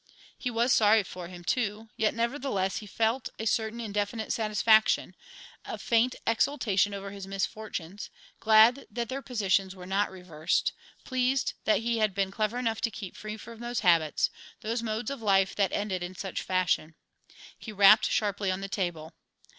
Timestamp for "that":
8.89-9.09, 11.65-11.81, 15.55-15.71